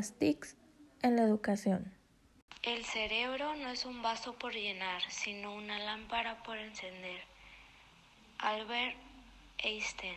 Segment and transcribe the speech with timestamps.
[0.00, 0.56] Las TICs
[1.02, 1.92] en la educación.
[2.62, 7.20] El cerebro no es un vaso por llenar, sino una lámpara por encender.
[8.38, 8.96] Albert
[9.58, 10.16] Einstein.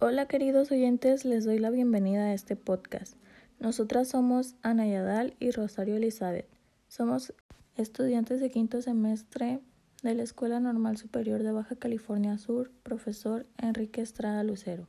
[0.00, 3.14] Hola queridos oyentes, les doy la bienvenida a este podcast.
[3.60, 6.48] Nosotras somos Ana Yadal y Rosario Elizabeth.
[6.88, 7.32] Somos
[7.76, 9.60] estudiantes de quinto semestre
[10.02, 14.88] de la Escuela Normal Superior de Baja California Sur, profesor Enrique Estrada Lucero.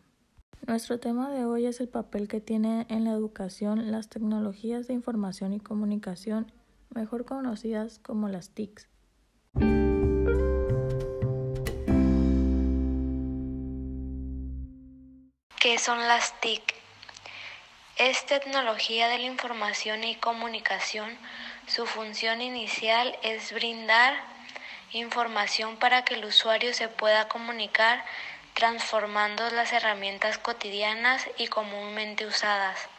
[0.68, 4.94] Nuestro tema de hoy es el papel que tienen en la educación las tecnologías de
[4.94, 6.52] información y comunicación,
[6.92, 8.88] mejor conocidas como las TICs.
[15.60, 16.62] ¿Qué son las TIC?
[17.98, 21.10] Es tecnología de la información y comunicación.
[21.66, 24.14] Su función inicial es brindar
[24.92, 28.04] información para que el usuario se pueda comunicar
[28.54, 32.90] transformando las herramientas cotidianas y comúnmente usadas.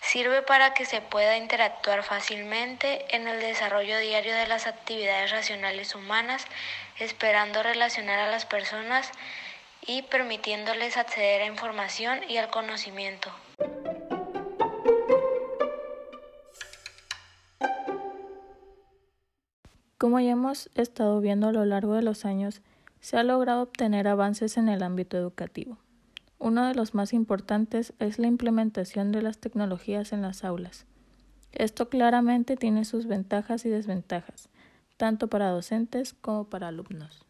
[0.00, 5.94] Sirve para que se pueda interactuar fácilmente en el desarrollo diario de las actividades racionales
[5.94, 6.46] humanas,
[6.98, 9.10] esperando relacionar a las personas
[9.86, 13.30] y permitiéndoles acceder a información y al conocimiento.
[19.98, 22.62] Como ya hemos estado viendo a lo largo de los años,
[23.00, 25.78] se ha logrado obtener avances en el ámbito educativo.
[26.38, 30.86] Uno de los más importantes es la implementación de las tecnologías en las aulas.
[31.52, 34.48] Esto claramente tiene sus ventajas y desventajas,
[34.96, 37.26] tanto para docentes como para alumnos.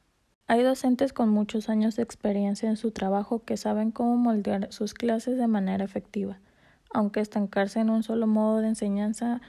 [0.46, 4.94] Hay docentes con muchos años de experiencia en su trabajo que saben cómo moldear sus
[4.94, 6.38] clases de manera efectiva,
[6.92, 9.40] aunque estancarse en un solo modo de enseñanza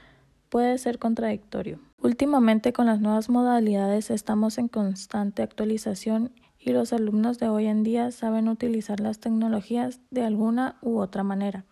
[0.48, 1.80] puede ser contradictorio.
[2.02, 7.84] Últimamente con las nuevas modalidades estamos en constante actualización y los alumnos de hoy en
[7.84, 11.64] día saben utilizar las tecnologías de alguna u otra manera.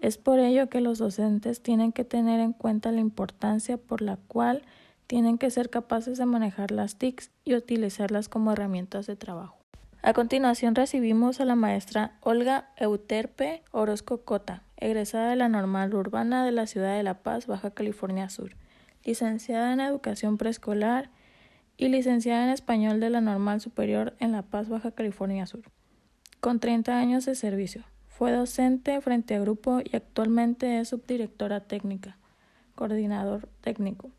[0.00, 4.18] Es por ello que los docentes tienen que tener en cuenta la importancia por la
[4.28, 4.60] cual
[5.06, 9.56] tienen que ser capaces de manejar las TICs y utilizarlas como herramientas de trabajo.
[10.02, 16.44] A continuación recibimos a la maestra Olga Euterpe Orozco Cota, egresada de la Normal Urbana
[16.44, 18.50] de la ciudad de La Paz, Baja California Sur,
[19.04, 21.10] licenciada en Educación Preescolar
[21.76, 25.62] y licenciada en Español de la Normal Superior en La Paz, Baja California Sur,
[26.40, 27.84] con 30 años de servicio.
[28.08, 32.16] Fue docente frente a grupo y actualmente es subdirectora técnica,
[32.74, 34.10] coordinador técnico.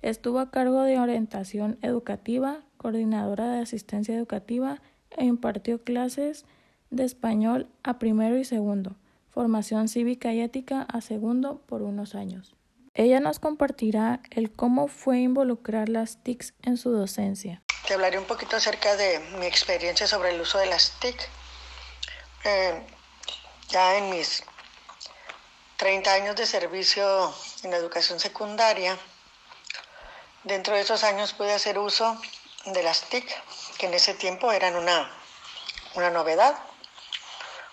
[0.00, 4.80] Estuvo a cargo de orientación educativa, coordinadora de asistencia educativa
[5.16, 6.46] e impartió clases
[6.90, 8.96] de español a primero y segundo,
[9.28, 12.57] formación cívica y ética a segundo por unos años.
[12.98, 17.62] Ella nos compartirá el cómo fue involucrar las TICs en su docencia.
[17.86, 21.16] Te hablaré un poquito acerca de mi experiencia sobre el uso de las TIC.
[22.42, 22.82] Eh,
[23.68, 24.42] ya en mis
[25.76, 27.32] 30 años de servicio
[27.62, 28.98] en la educación secundaria,
[30.42, 32.20] dentro de esos años pude hacer uso
[32.66, 33.24] de las TIC,
[33.78, 35.08] que en ese tiempo eran una,
[35.94, 36.58] una novedad,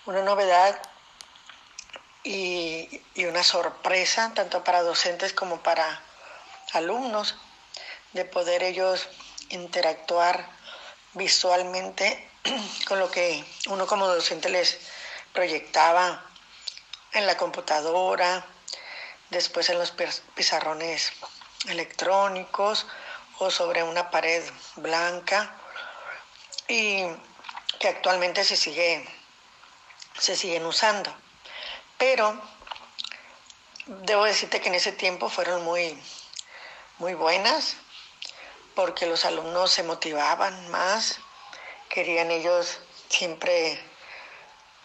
[0.06, 0.80] una novedad
[2.26, 6.02] y, una sorpresa tanto para docentes como para
[6.74, 7.36] alumnos
[8.14, 9.08] de poder ellos
[9.50, 10.50] interactuar
[11.14, 12.30] visualmente
[12.88, 14.80] con lo que uno como docente les
[15.34, 16.26] proyectaba
[17.14, 18.46] en la computadora,
[19.30, 19.94] después en los
[20.34, 21.14] pizarrones
[21.68, 22.86] electrónicos
[23.40, 24.44] o sobre una pared
[24.78, 25.56] blanca
[26.68, 27.06] y
[27.80, 29.08] que actualmente se sigue
[30.18, 31.25] se siguen usando.
[31.98, 32.40] Pero
[33.86, 35.98] debo decirte que en ese tiempo fueron muy
[36.98, 37.76] muy buenas
[38.74, 41.20] porque los alumnos se motivaban más,
[41.90, 42.80] querían ellos
[43.10, 43.82] siempre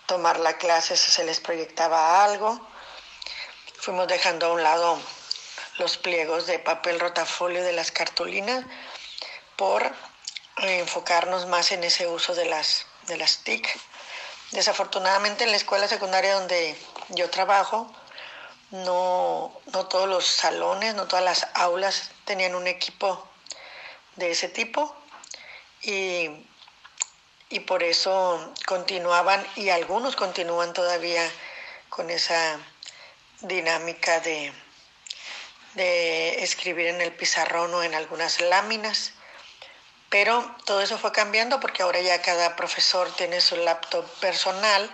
[0.07, 2.61] tomar la clase si se les proyectaba algo.
[3.79, 4.99] Fuimos dejando a un lado
[5.79, 8.65] los pliegos de papel rotafolio de las cartulinas
[9.57, 9.93] por
[10.57, 13.69] enfocarnos más en ese uso de las, de las TIC.
[14.53, 16.77] Desafortunadamente en la escuela secundaria donde
[17.11, 17.93] yo trabajo,
[18.71, 23.29] no, no todos los salones, no todas las aulas tenían un equipo
[24.17, 24.95] de ese tipo
[25.83, 26.47] y,
[27.49, 31.29] y por eso continuaban y algunos continúan todavía
[31.89, 32.59] con esa
[33.41, 34.53] dinámica de,
[35.75, 39.13] de escribir en el pizarrón o en algunas láminas.
[40.11, 44.91] Pero todo eso fue cambiando porque ahora ya cada profesor tiene su laptop personal.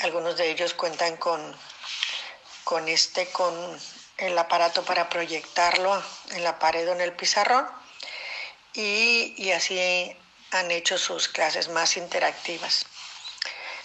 [0.00, 1.56] Algunos de ellos cuentan con,
[2.62, 3.54] con este, con
[4.18, 6.00] el aparato para proyectarlo
[6.30, 7.66] en la pared o en el pizarrón.
[8.74, 10.16] Y, y así
[10.52, 12.86] han hecho sus clases más interactivas.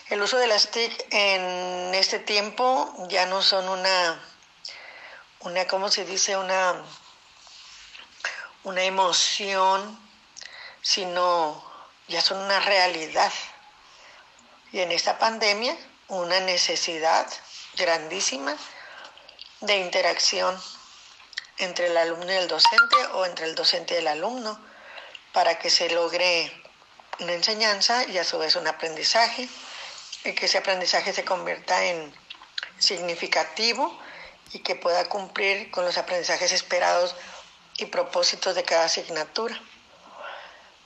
[0.09, 4.21] El uso de las TIC en este tiempo ya no son una
[5.43, 6.37] una, ¿cómo se dice?
[6.37, 6.75] Una,
[8.63, 9.99] una emoción,
[10.81, 11.63] sino
[12.07, 13.31] ya son una realidad.
[14.71, 15.75] Y en esta pandemia,
[16.07, 17.27] una necesidad
[17.75, 18.55] grandísima
[19.61, 20.61] de interacción
[21.57, 24.59] entre el alumno y el docente o entre el docente y el alumno
[25.33, 26.51] para que se logre
[27.19, 29.47] una enseñanza y a su vez un aprendizaje
[30.23, 32.13] y que ese aprendizaje se convierta en
[32.79, 33.97] significativo
[34.53, 37.15] y que pueda cumplir con los aprendizajes esperados
[37.77, 39.59] y propósitos de cada asignatura.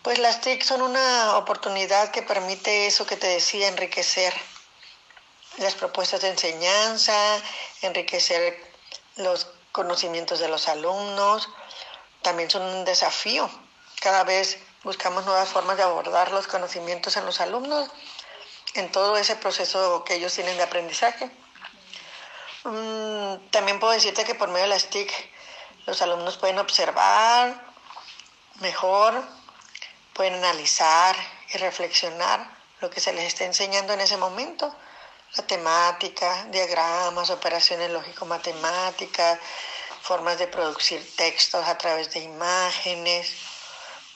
[0.06, 4.32] Pues las TIC son una oportunidad que permite eso que te decía, enriquecer
[5.58, 7.42] las propuestas de enseñanza,
[7.82, 8.56] enriquecer
[9.16, 11.50] los conocimientos de los alumnos.
[12.22, 13.50] También son un desafío.
[14.00, 17.90] Cada vez buscamos nuevas formas de abordar los conocimientos en los alumnos
[18.76, 21.32] en todo ese proceso que ellos tienen de aprendizaje.
[22.64, 25.12] Mm, también puedo decirte que por medio de las TIC
[25.88, 27.60] los alumnos pueden observar
[28.60, 29.24] mejor
[30.16, 31.14] pueden analizar
[31.54, 34.74] y reflexionar lo que se les está enseñando en ese momento,
[35.36, 39.40] la temática, diagramas, operaciones lógico-matemáticas,
[40.02, 43.34] formas de producir textos a través de imágenes.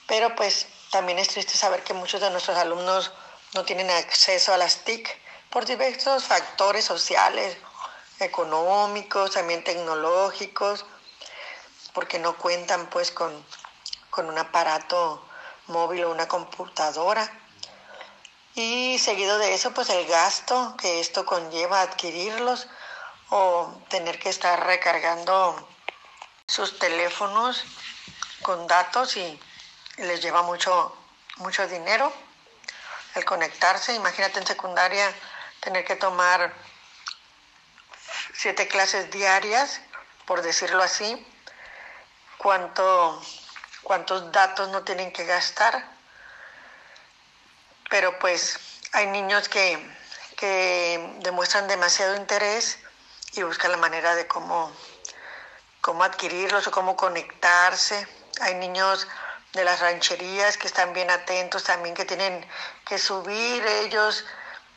[0.07, 3.11] Pero pues también es triste saber que muchos de nuestros alumnos
[3.53, 5.09] no tienen acceso a las TIC
[5.49, 7.57] por diversos factores sociales,
[8.21, 10.85] económicos, también tecnológicos,
[11.93, 13.45] porque no cuentan pues con,
[14.09, 15.25] con un aparato
[15.69, 17.30] móvil o una computadora.
[18.56, 22.68] Y seguido de eso, pues el gasto que esto conlleva adquirirlos
[23.30, 25.68] o tener que estar recargando
[26.48, 27.63] sus teléfonos
[28.42, 29.39] con datos y
[29.98, 30.95] les lleva mucho,
[31.38, 32.12] mucho dinero
[33.16, 33.94] el conectarse.
[33.94, 35.13] Imagínate en secundaria
[35.60, 36.54] tener que tomar
[38.33, 39.81] siete clases diarias,
[40.25, 41.25] por decirlo así,
[42.38, 43.21] cuánto
[43.83, 45.83] cuántos datos no tienen que gastar.
[47.89, 48.59] Pero pues
[48.93, 49.77] hay niños que,
[50.37, 52.79] que demuestran demasiado interés
[53.33, 54.71] y buscan la manera de cómo,
[55.81, 58.07] cómo adquirirlos o cómo conectarse.
[58.41, 59.07] Hay niños
[59.53, 62.47] de las rancherías que están bien atentos también, que tienen
[62.85, 64.25] que subir ellos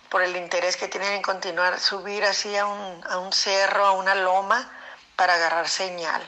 [0.08, 3.92] por el interés que tienen en continuar, subir así a un, a un cerro, a
[3.92, 4.70] una loma
[5.16, 6.22] para agarrar señal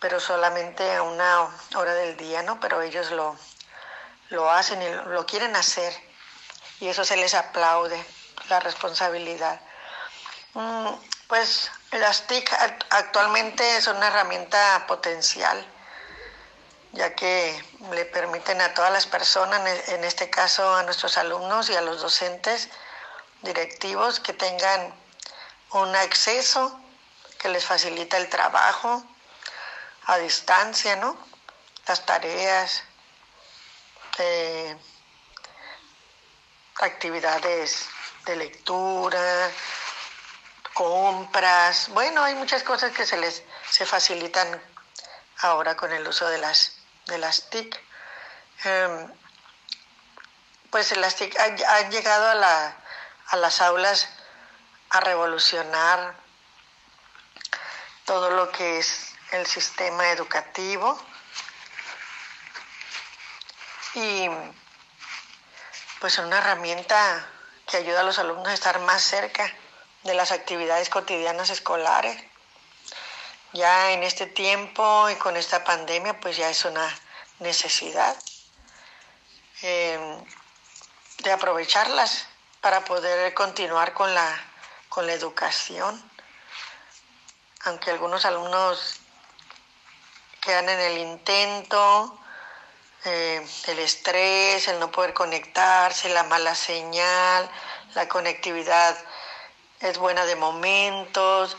[0.00, 2.60] pero solamente a una hora del día, ¿no?
[2.60, 3.36] Pero ellos lo,
[4.30, 5.94] lo hacen y lo quieren hacer
[6.80, 8.04] y eso se les aplaude,
[8.48, 9.60] la responsabilidad.
[10.54, 10.88] Mm,
[11.28, 12.52] pues las TIC
[12.90, 15.64] actualmente son una herramienta potencial,
[16.92, 21.76] ya que le permiten a todas las personas, en este caso a nuestros alumnos y
[21.76, 22.68] a los docentes
[23.42, 24.94] directivos, que tengan
[25.72, 26.78] un acceso
[27.38, 29.04] que les facilita el trabajo,
[30.06, 31.16] a distancia, ¿no?
[31.86, 32.82] Las tareas,
[34.18, 34.76] eh,
[36.80, 37.86] actividades
[38.24, 39.50] de lectura,
[40.74, 41.88] compras.
[41.90, 44.62] Bueno, hay muchas cosas que se les se facilitan
[45.38, 46.72] ahora con el uso de las,
[47.06, 47.80] de las TIC.
[48.64, 49.12] Em,
[50.70, 52.76] pues las TIC han, llegado a, la,
[53.28, 54.08] a las aulas
[54.90, 56.14] a revolucionar
[58.04, 61.00] todo lo que es el sistema educativo
[63.94, 64.28] y
[66.00, 67.26] pues una herramienta
[67.66, 69.52] que ayuda a los alumnos a estar más cerca
[70.04, 72.22] de las actividades cotidianas escolares.
[73.52, 76.88] Ya en este tiempo y con esta pandemia pues ya es una
[77.40, 78.16] necesidad
[79.62, 80.24] eh,
[81.18, 82.26] de aprovecharlas
[82.60, 84.28] para poder continuar con la,
[84.88, 86.10] con la educación.
[87.64, 89.00] Aunque algunos alumnos
[90.46, 92.16] quedan en el intento,
[93.04, 97.50] eh, el estrés, el no poder conectarse, la mala señal,
[97.96, 98.96] la conectividad
[99.80, 101.56] es buena de momentos,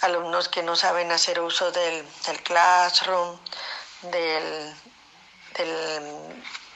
[0.00, 2.06] alumnos que no saben hacer uso del,
[2.42, 3.38] classroom,
[4.04, 4.74] de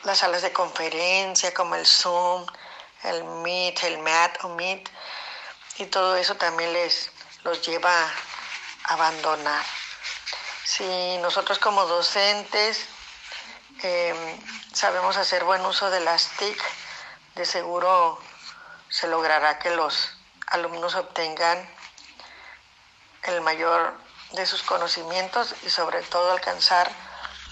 [0.03, 2.45] las salas de conferencia como el Zoom,
[3.05, 4.91] el Meet, el Mat o Meet,
[5.79, 7.11] y todo eso también les
[7.43, 8.05] los lleva
[8.85, 9.65] a abandonar.
[10.65, 12.87] Si nosotros como docentes
[13.83, 14.17] em,
[14.73, 16.59] sabemos hacer buen uso de las TIC,
[17.37, 18.19] de seguro
[18.89, 20.09] se logrará que los
[20.47, 21.59] alumnos obtengan
[23.25, 23.95] el mayor
[24.35, 26.91] de sus conocimientos y sobre todo alcanzar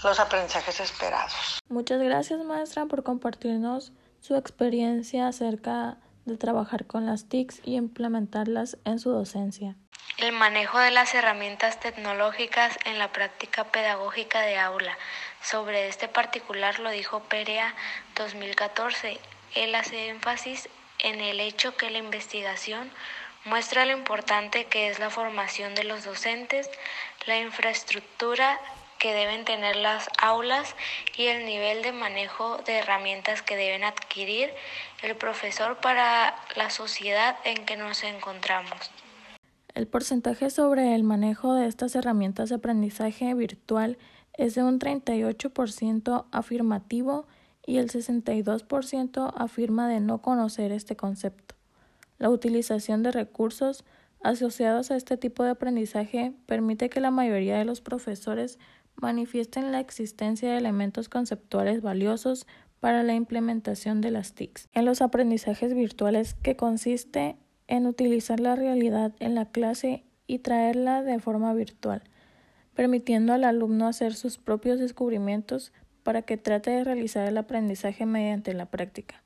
[0.03, 1.59] los aprendizajes esperados.
[1.69, 3.91] Muchas gracias maestra por compartirnos
[4.21, 9.75] su experiencia acerca de trabajar con las TICs y implementarlas en su docencia.
[10.23, 14.97] El manejo de las herramientas tecnológicas en la práctica pedagógica de aula.
[15.41, 17.75] Sobre este particular lo dijo Perea
[18.15, 19.19] 2014.
[19.53, 22.89] Él hace énfasis en el hecho que la investigación
[23.43, 26.69] muestra lo importante que es la formación de los docentes,
[27.25, 28.61] la infraestructura
[28.99, 30.73] que deben tener las aulas
[31.17, 34.53] y el nivel de manejo de herramientas que deben adquirir
[35.01, 38.89] el profesor para la sociedad en que nos encontramos.
[39.73, 43.97] El porcentaje sobre el manejo de estas herramientas de aprendizaje virtual
[44.37, 47.25] es de un 38% afirmativo
[47.65, 51.55] y el 62% afirma de no conocer este concepto.
[52.19, 53.83] La utilización de recursos
[54.21, 58.59] asociados a este tipo de aprendizaje permite que la mayoría de los profesores
[58.95, 62.45] manifiesten la existencia de elementos conceptuales valiosos
[62.79, 64.69] para la implementación de las TICs.
[64.73, 71.03] En los aprendizajes virtuales que consiste en utilizar la realidad en la clase y traerla
[71.03, 72.03] de forma virtual,
[72.73, 78.53] permitiendo al alumno hacer sus propios descubrimientos para que trate de realizar el aprendizaje mediante
[78.53, 79.23] la práctica,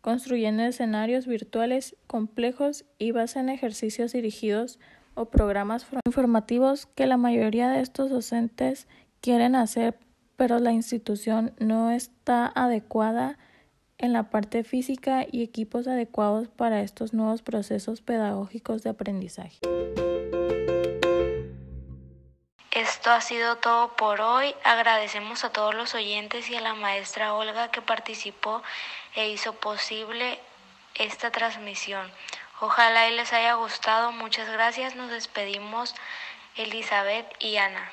[0.00, 4.78] construyendo escenarios virtuales complejos y basa en ejercicios dirigidos
[5.14, 8.86] o programas informativos que la mayoría de estos docentes
[9.20, 9.98] quieren hacer,
[10.36, 13.38] pero la institución no está adecuada
[13.98, 19.58] en la parte física y equipos adecuados para estos nuevos procesos pedagógicos de aprendizaje.
[22.70, 24.54] Esto ha sido todo por hoy.
[24.62, 28.62] Agradecemos a todos los oyentes y a la maestra Olga que participó
[29.14, 30.38] e hizo posible
[30.94, 32.10] esta transmisión.
[32.60, 34.12] Ojalá y les haya gustado.
[34.12, 34.94] Muchas gracias.
[34.94, 35.94] Nos despedimos
[36.56, 37.90] Elizabeth y Ana.